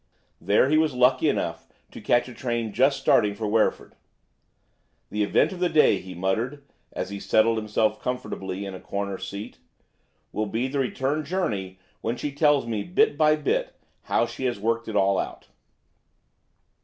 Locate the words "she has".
14.25-14.59